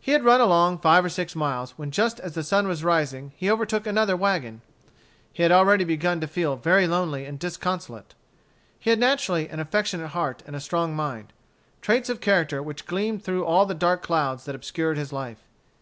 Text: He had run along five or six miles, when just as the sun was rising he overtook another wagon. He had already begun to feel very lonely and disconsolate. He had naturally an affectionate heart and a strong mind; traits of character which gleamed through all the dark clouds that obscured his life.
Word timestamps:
He 0.00 0.12
had 0.12 0.24
run 0.24 0.40
along 0.40 0.78
five 0.78 1.04
or 1.04 1.10
six 1.10 1.36
miles, 1.36 1.72
when 1.76 1.90
just 1.90 2.18
as 2.18 2.32
the 2.32 2.42
sun 2.42 2.66
was 2.66 2.82
rising 2.82 3.32
he 3.36 3.50
overtook 3.50 3.86
another 3.86 4.16
wagon. 4.16 4.62
He 5.30 5.42
had 5.42 5.52
already 5.52 5.84
begun 5.84 6.22
to 6.22 6.26
feel 6.26 6.56
very 6.56 6.86
lonely 6.86 7.26
and 7.26 7.38
disconsolate. 7.38 8.14
He 8.78 8.88
had 8.88 8.98
naturally 8.98 9.50
an 9.50 9.60
affectionate 9.60 10.08
heart 10.12 10.42
and 10.46 10.56
a 10.56 10.58
strong 10.58 10.96
mind; 10.96 11.34
traits 11.82 12.08
of 12.08 12.22
character 12.22 12.62
which 12.62 12.86
gleamed 12.86 13.24
through 13.24 13.44
all 13.44 13.66
the 13.66 13.74
dark 13.74 14.02
clouds 14.02 14.46
that 14.46 14.54
obscured 14.54 14.96
his 14.96 15.12
life. 15.12 15.44